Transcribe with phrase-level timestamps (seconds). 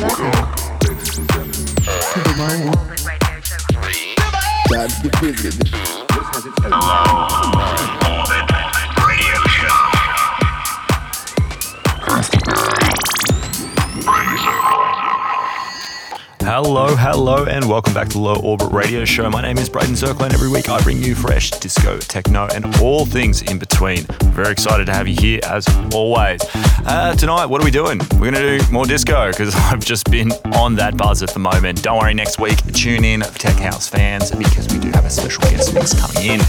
[0.00, 0.40] Hello,
[16.62, 19.30] hello, hello, and welcome back to Low Orbit Radio Show.
[19.30, 22.76] My name is Braden Circle, and every week I bring you fresh disco, techno, and
[22.82, 24.02] all things in between.
[24.34, 26.38] Very excited to have you here as always.
[26.84, 27.98] Uh, tonight, what are we doing?
[28.12, 31.38] We're going to do more disco because I've just been on that buzz at the
[31.38, 31.82] moment.
[31.82, 35.40] Don't worry, next week, tune in, Tech House fans, because we do have a special
[35.44, 36.40] guest mix coming in.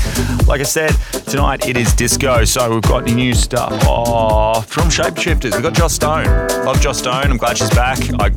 [0.46, 0.92] Like I said,
[1.30, 5.54] tonight it is disco, so we've got new stuff oh, from Shapeshifters.
[5.54, 6.26] We've got Joss Stone.
[6.66, 7.32] Love Joss Stone.
[7.32, 7.98] I'm glad she's back.
[8.20, 8.30] I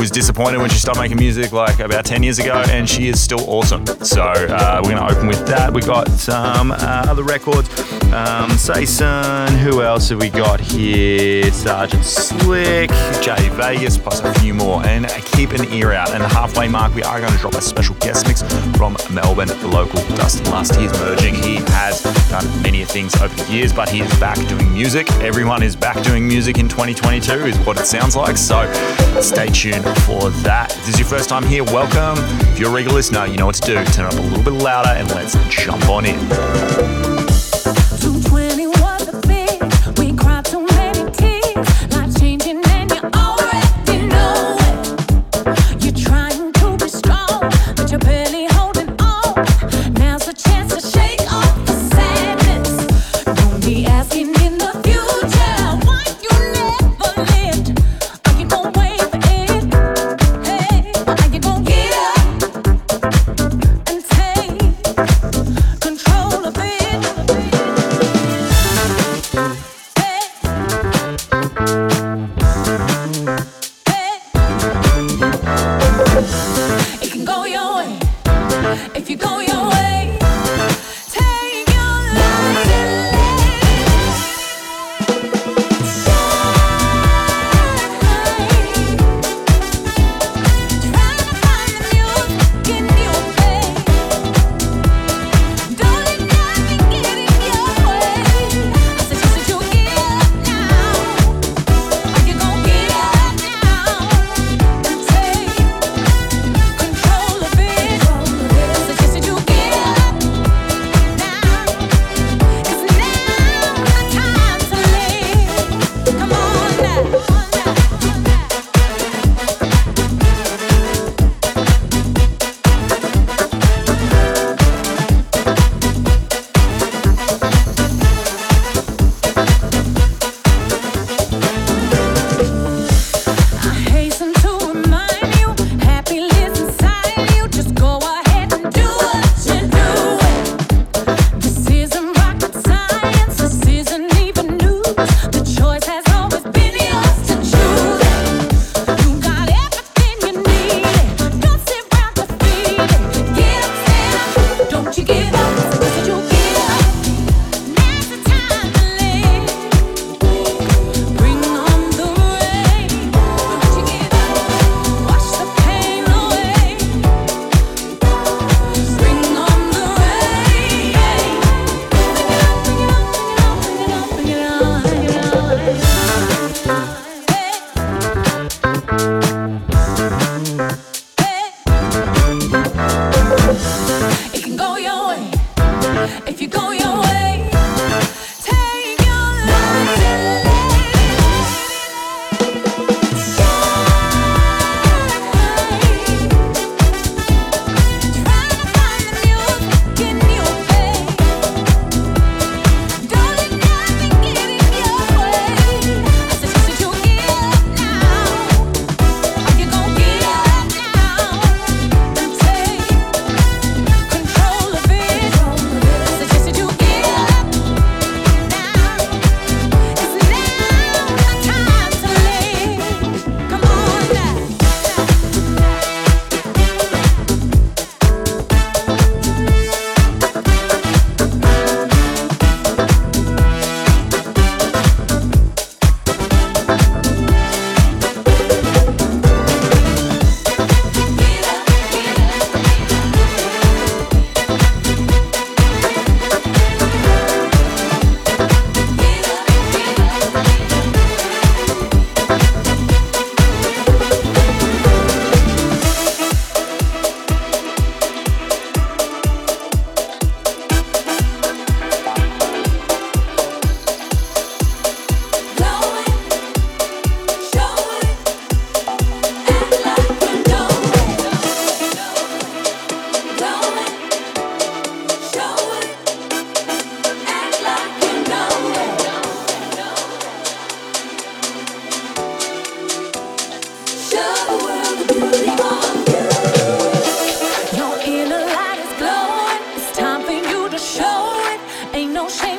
[0.00, 3.20] was disappointed when she started making music like about 10 years ago, and she is
[3.20, 3.84] still awesome.
[3.86, 5.70] So uh, we're going to open with that.
[5.70, 7.68] We got some uh, other records.
[8.14, 11.50] Um, Sason, who else have we got here?
[11.50, 12.88] Sergeant Slick,
[13.20, 14.86] Jay Vegas, plus a few more.
[14.86, 16.12] And keep an ear out.
[16.12, 18.42] And the halfway mark, we are going to drop a special guest mix
[18.76, 20.76] from Melbourne, the local Dust and Lust.
[20.76, 21.34] He is merging.
[21.34, 25.10] He has done many things over the years, but he is back doing music.
[25.14, 28.36] Everyone is back doing music in 2022, is what it sounds like.
[28.36, 28.72] So
[29.20, 30.70] stay tuned for that.
[30.70, 32.22] If this is your first time here, welcome.
[32.52, 33.84] If you're a regular listener, you know what to do.
[33.86, 37.13] Turn up a little bit louder and let's jump on in.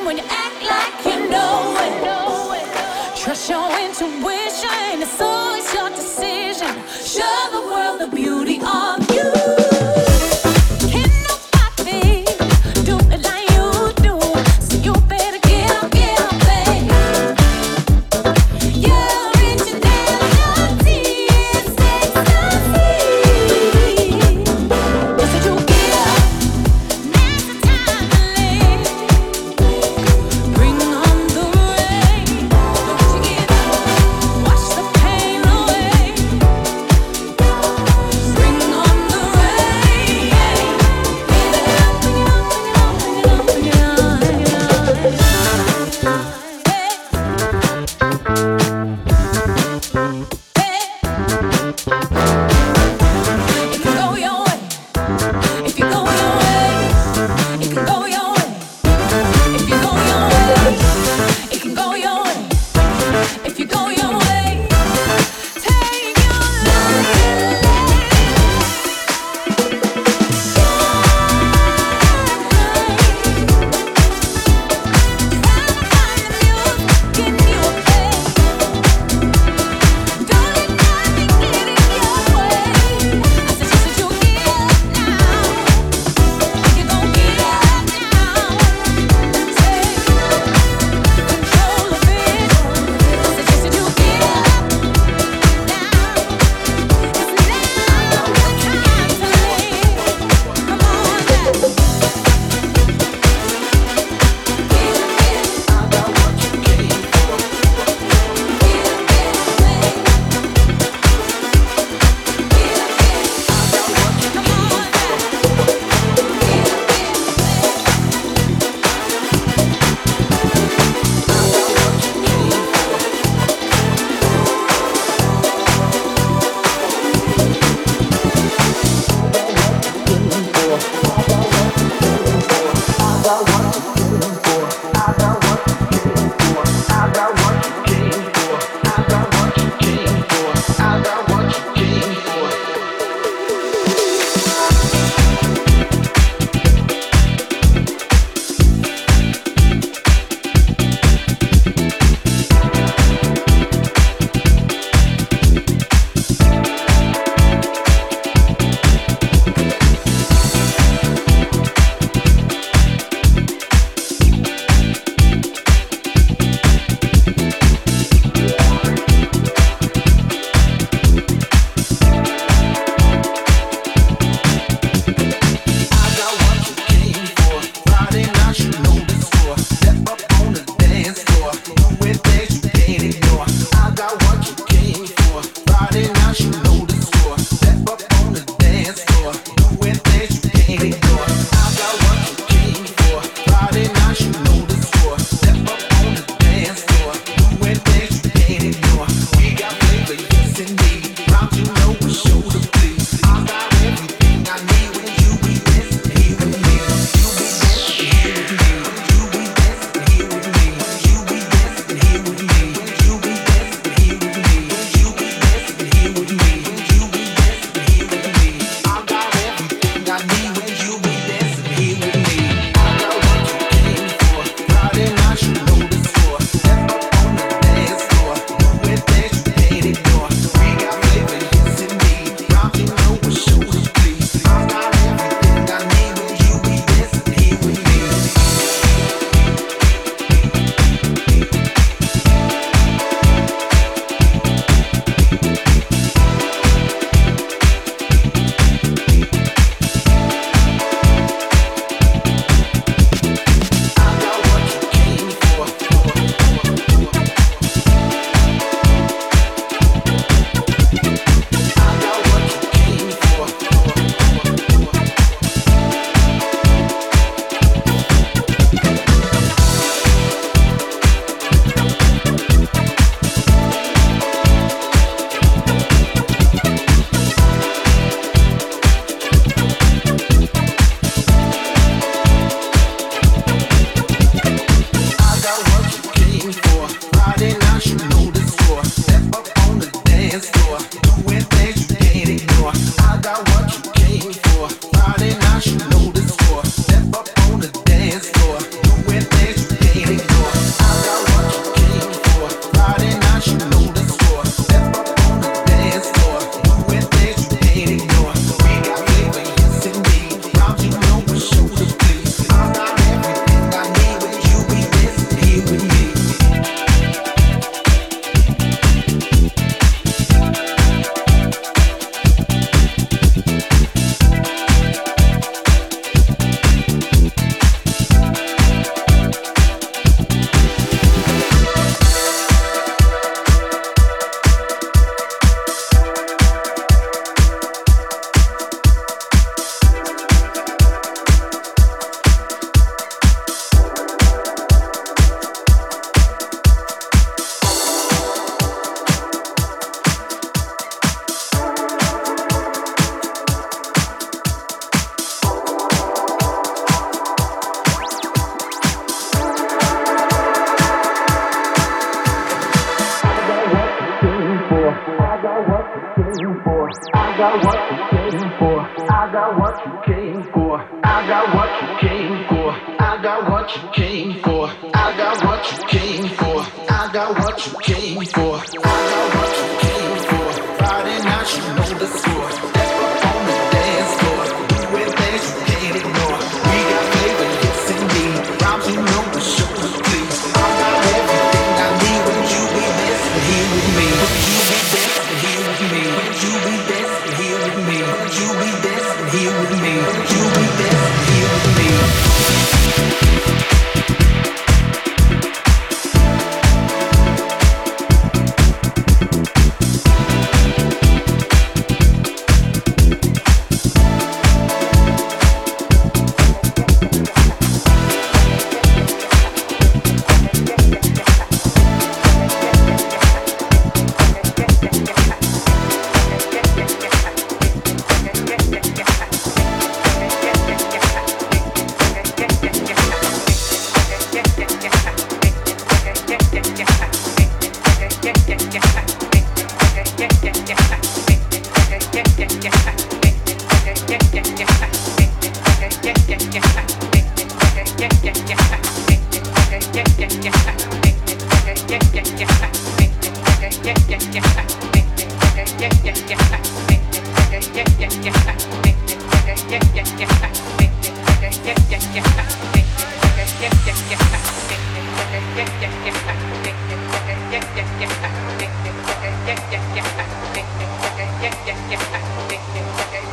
[0.06, 1.75] when you act like you know.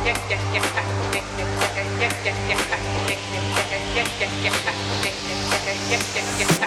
[0.04, 0.83] yeah, yeah.
[5.90, 6.63] yeah, yeah, yeah.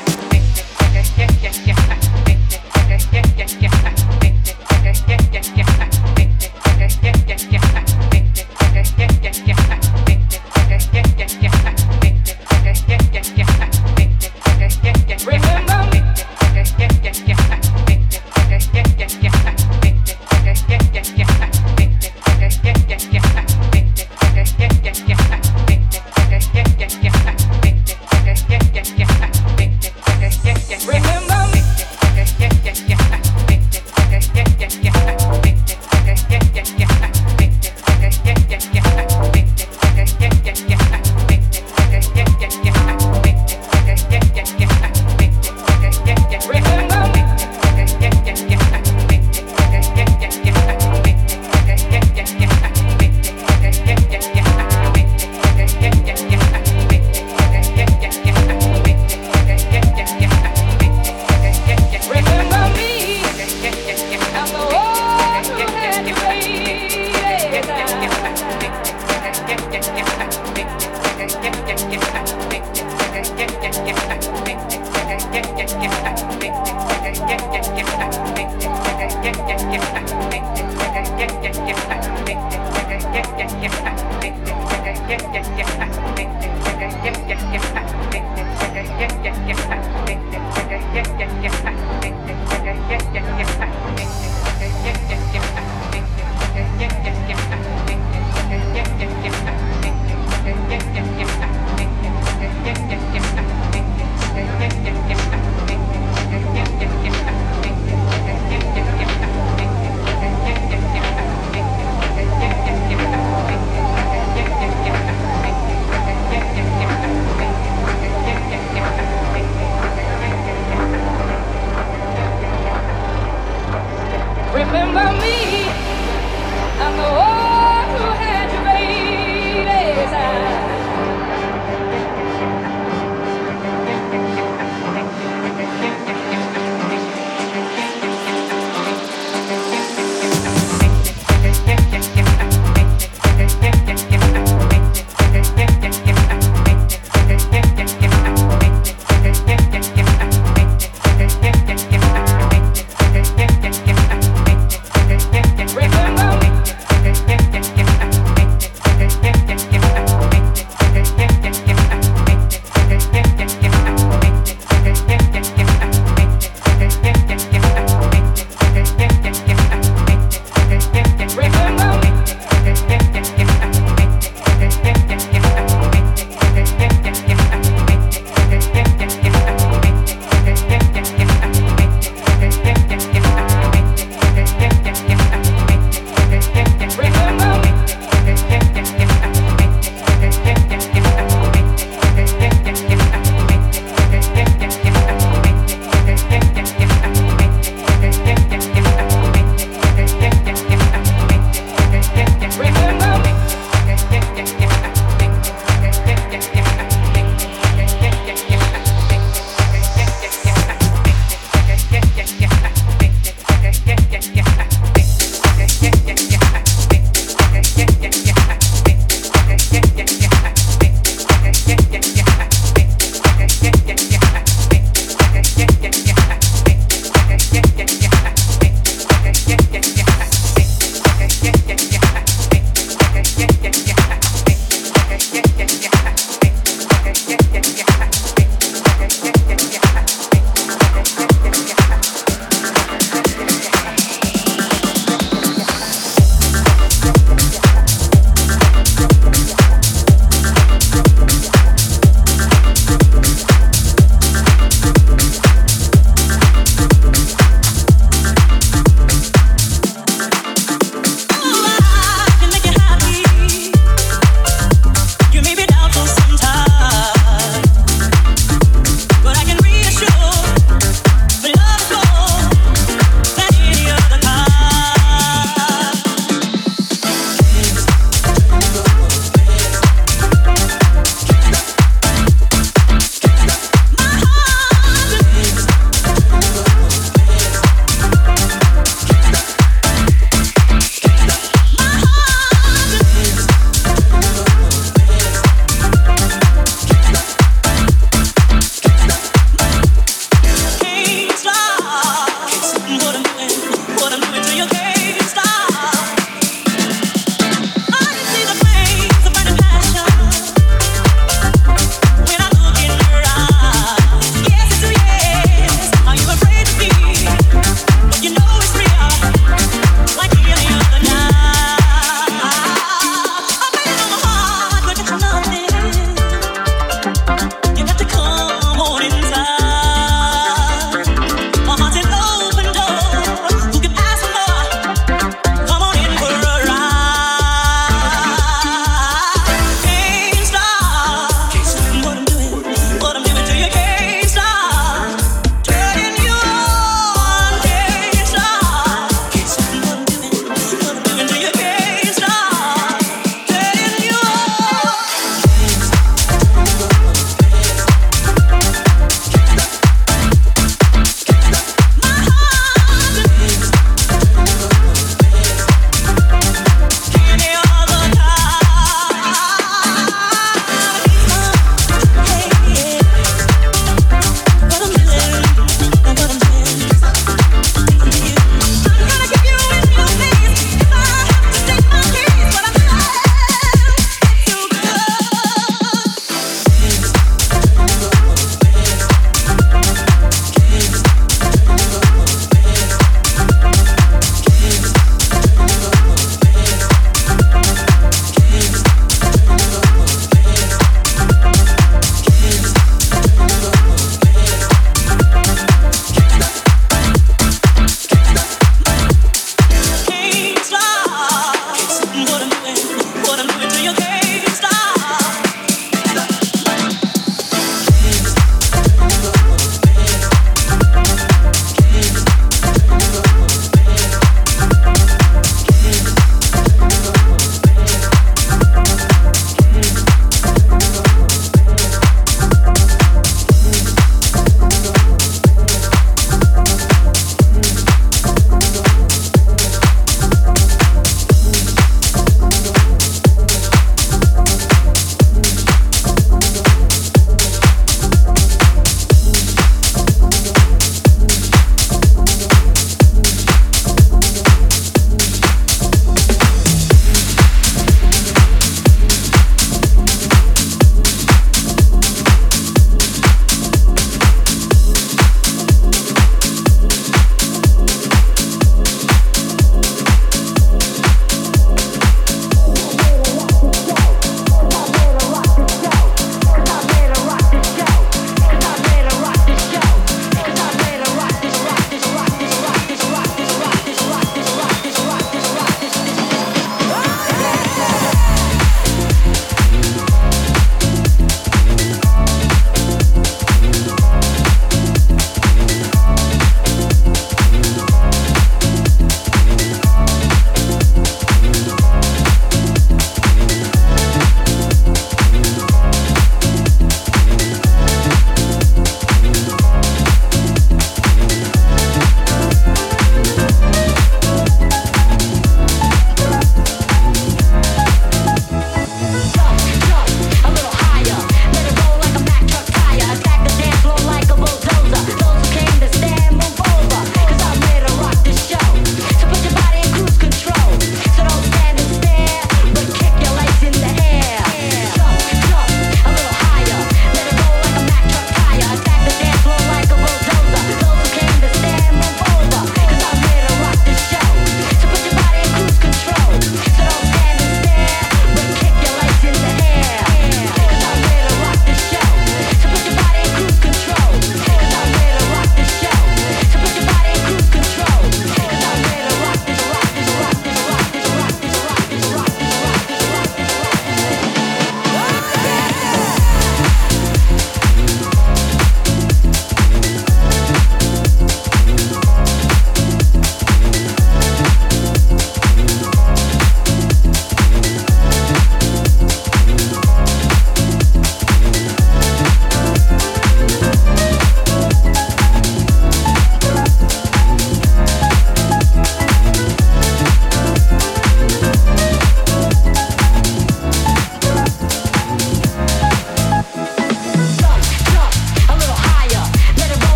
[81.17, 81.56] yeah.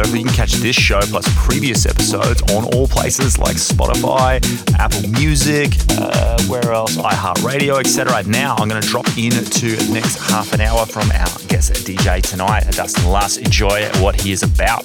[0.00, 4.38] Is You can catch this show plus previous episodes on all places like Spotify,
[4.78, 8.22] Apple Music, uh, where else, iHeartRadio, etc.
[8.24, 12.22] Now I'm going to drop into the next half an hour from our guest DJ
[12.22, 13.38] tonight, Dust and Lust.
[13.38, 14.84] Enjoy what he is about.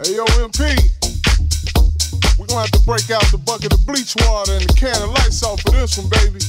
[0.00, 0.90] Hey, yo, MP.
[2.38, 5.10] We're gonna have to break out the bucket of bleach water and the can of
[5.10, 6.40] lights off for this one, baby.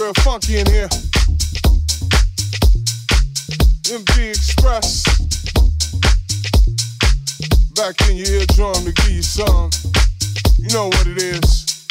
[0.00, 0.88] Real funky in here.
[3.86, 5.04] MD Express.
[7.76, 9.70] Back in your eardrum to give you some.
[10.58, 11.86] You know what it is.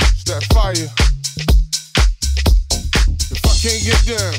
[0.00, 0.72] It's that fire.
[3.30, 4.34] If I can't get down,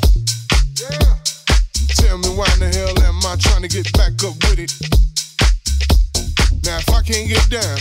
[0.81, 1.17] yeah.
[1.97, 4.73] Tell me why in the hell am I trying to get back up with it?
[6.65, 7.77] Now if I can't get down,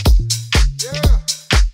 [0.83, 1.18] yeah.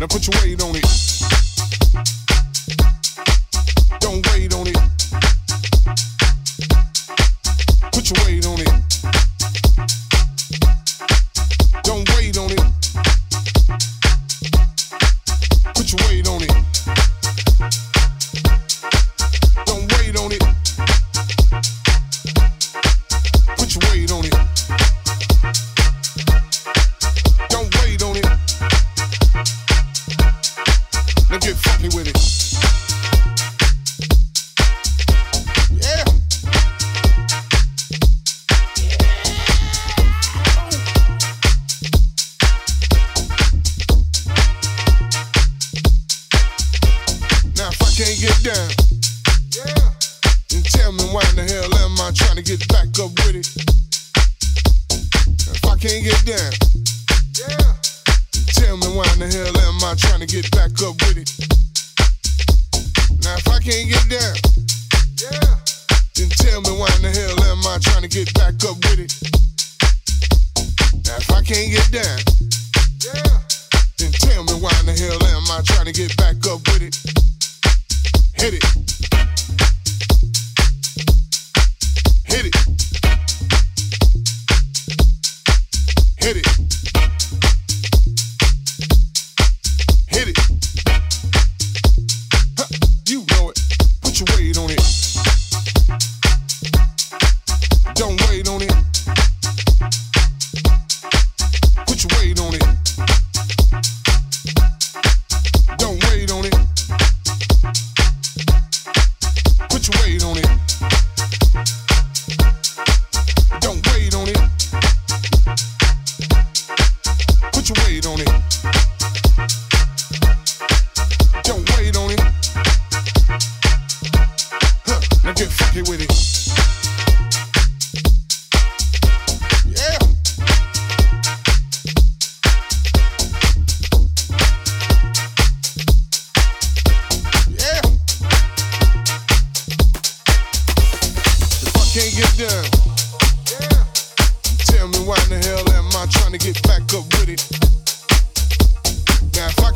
[0.00, 0.59] Now put your weight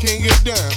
[0.07, 0.74] can't get down,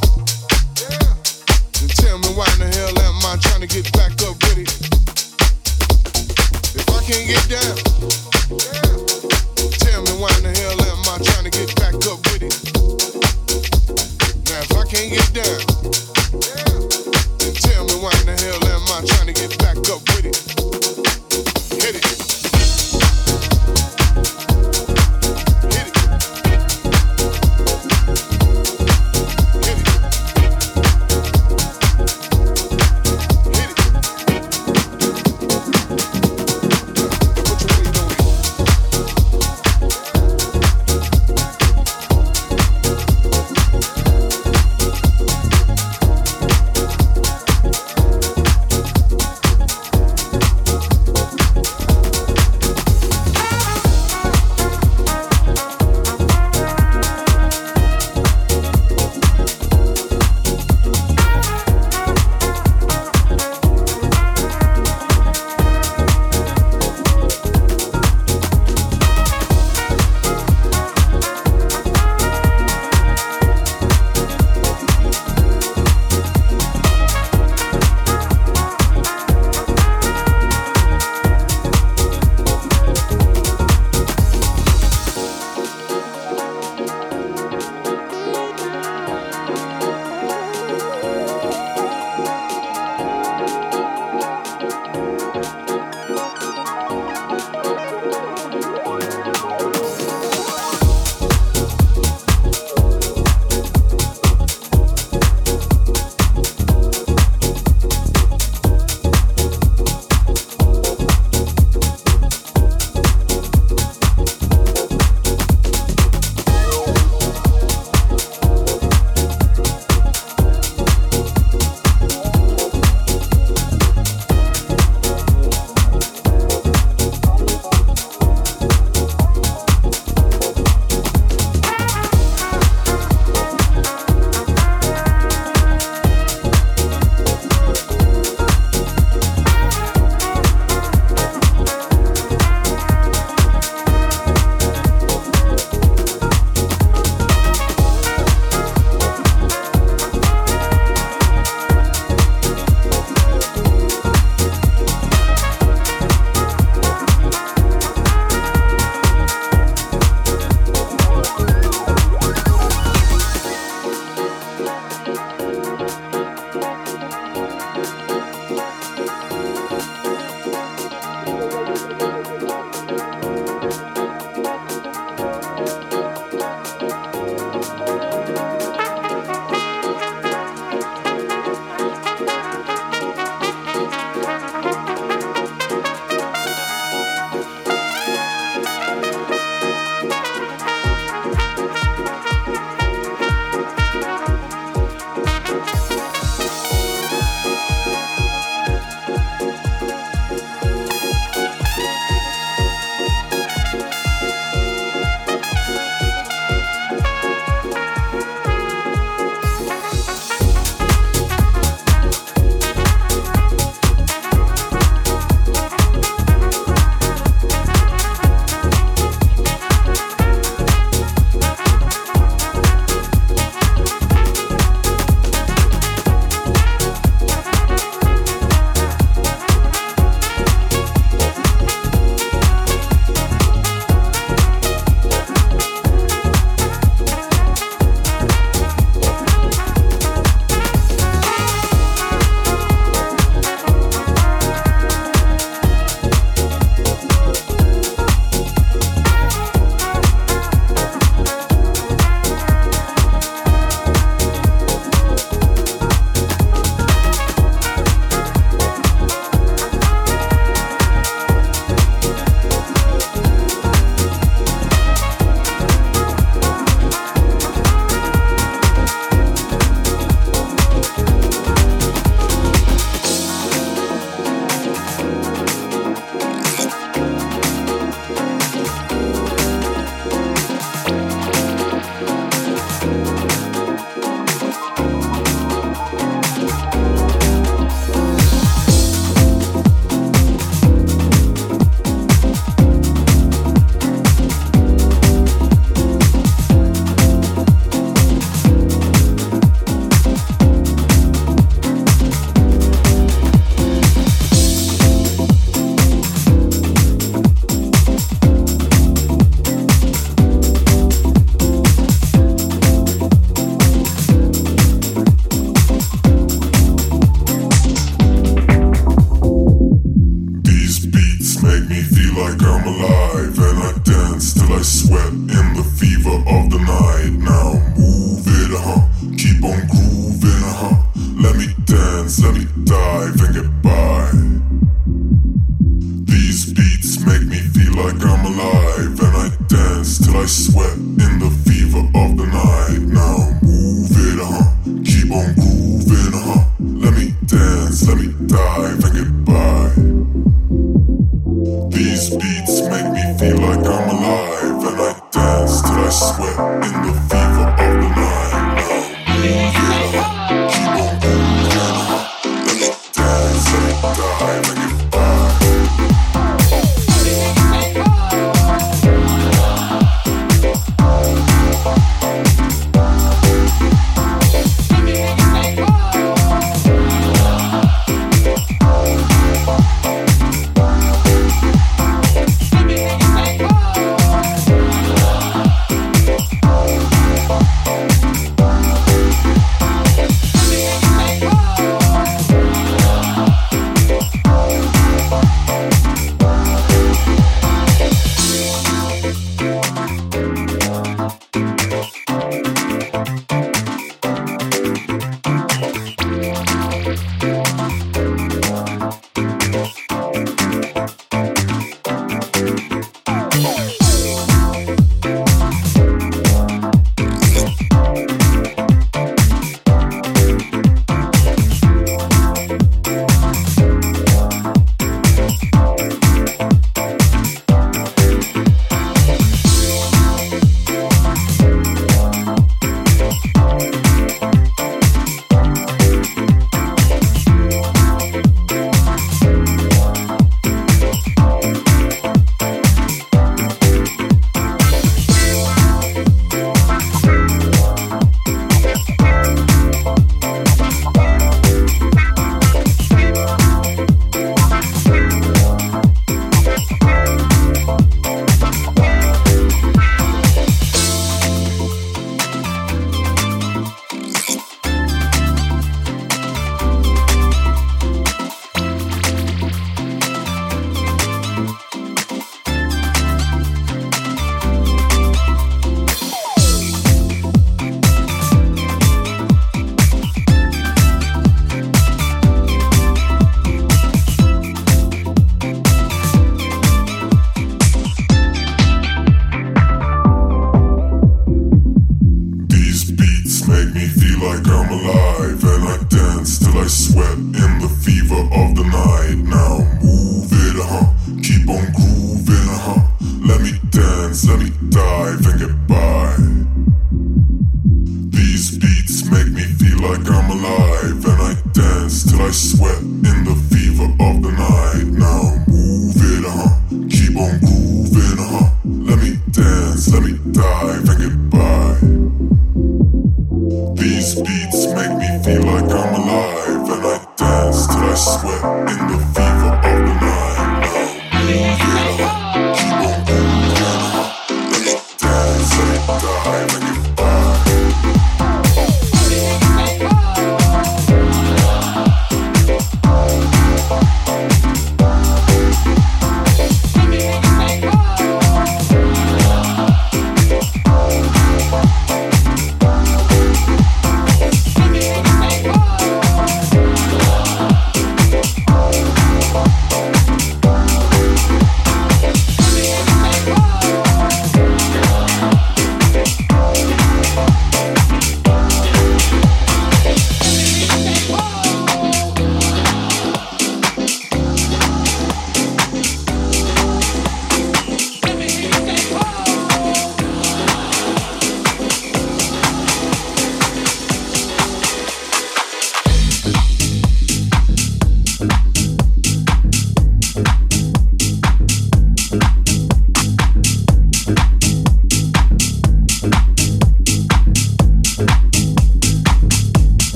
[340.27, 340.66] Swear.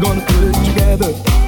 [0.00, 1.39] Gonna put it together.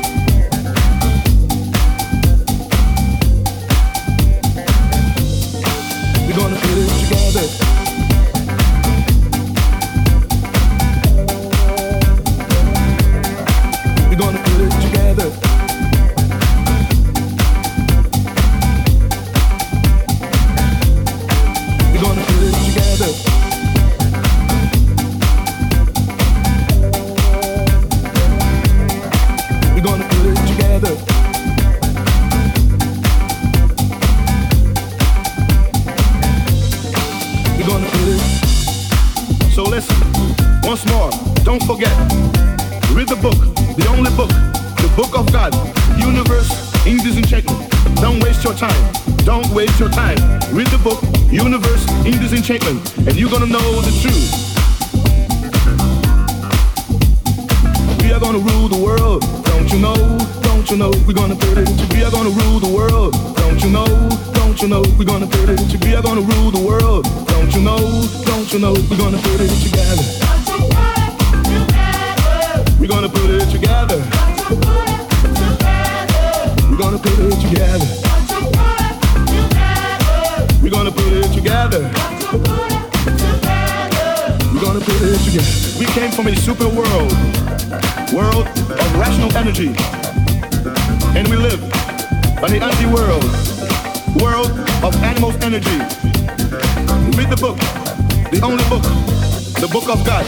[99.93, 100.25] of God.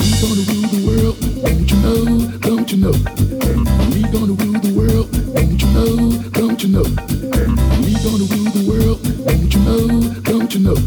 [0.00, 2.92] We gonna rule the world, don't you know, don't you know?
[3.92, 6.88] We gonna rule the world, don't you know, don't you know?
[7.84, 10.78] We gonna rule the world, don't you know, don't you know?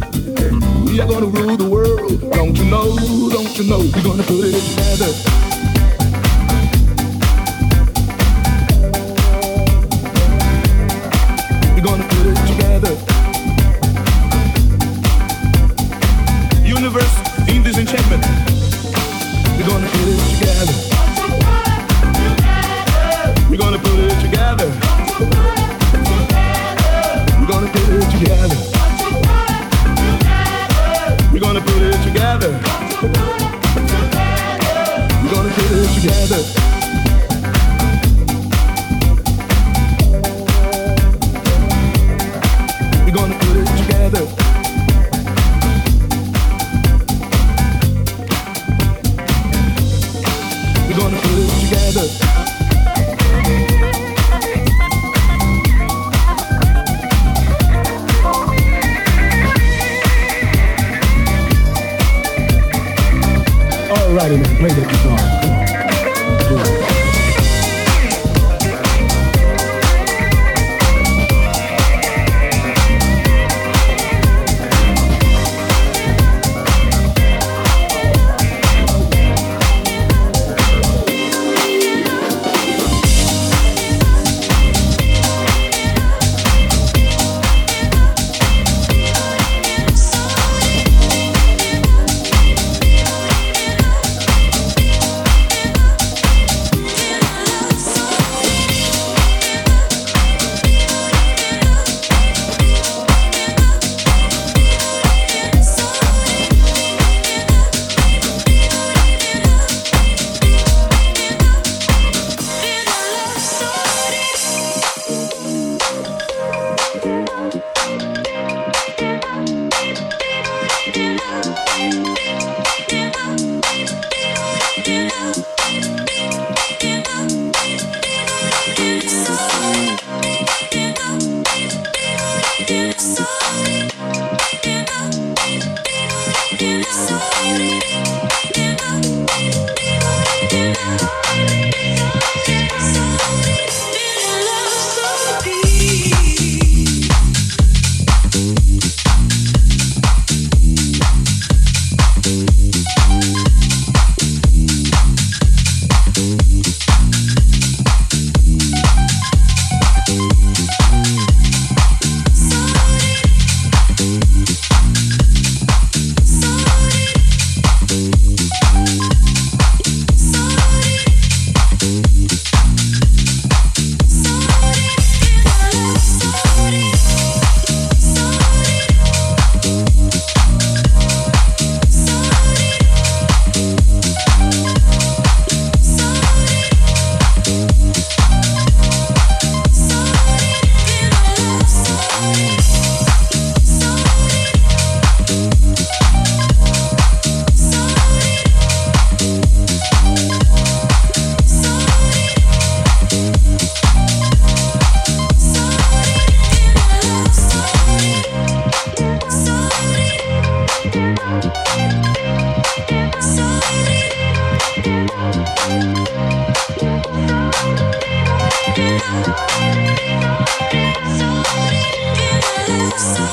[0.83, 2.97] We are gonna rule the world, don't you know,
[3.29, 3.77] don't you know?
[3.77, 5.60] We gonna put it together.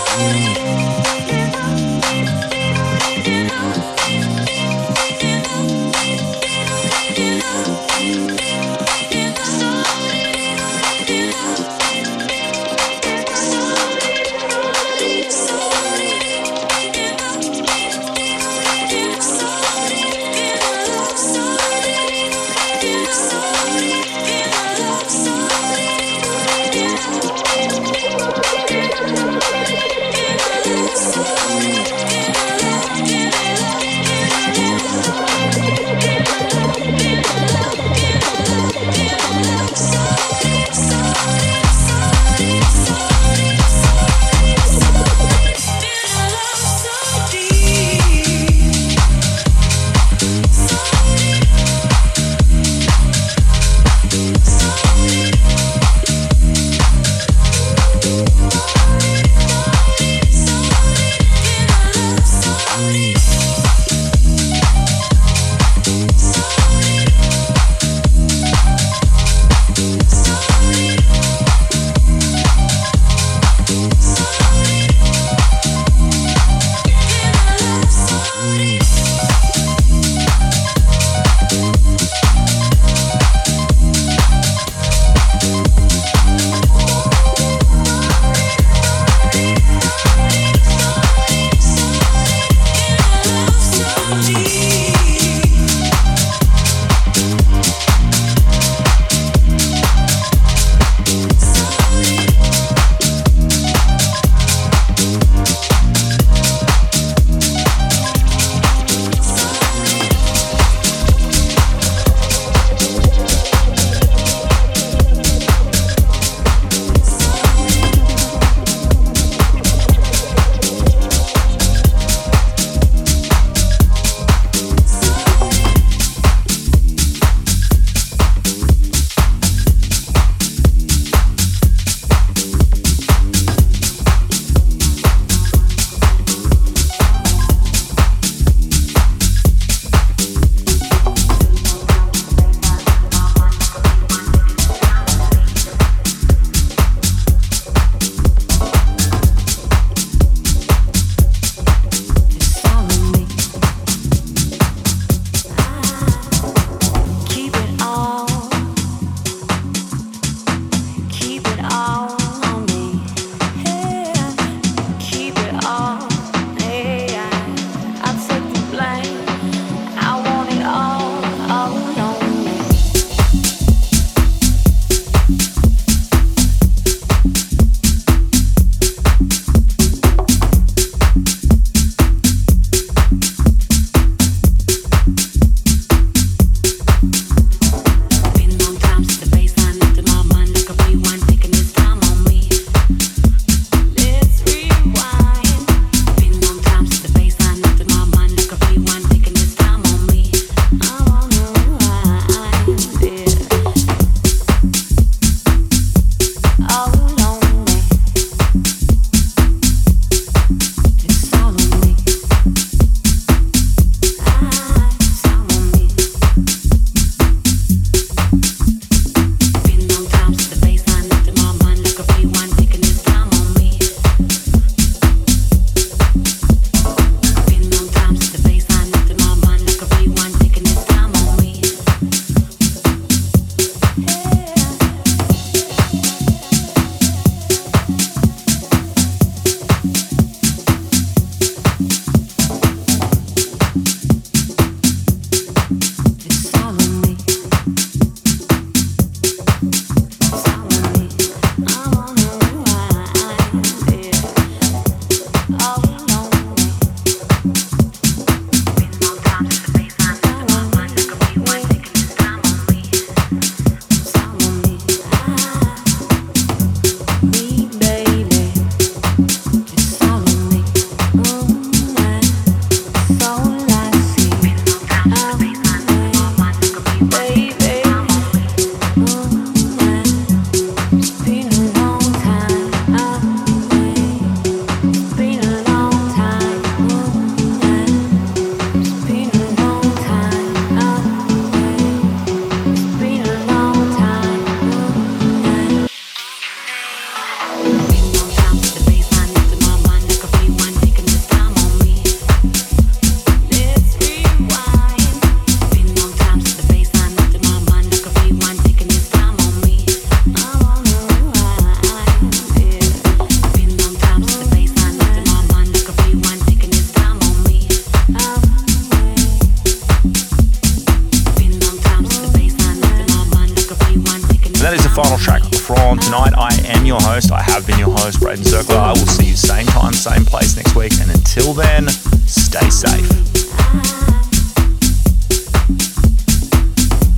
[0.07, 1.48] Yes.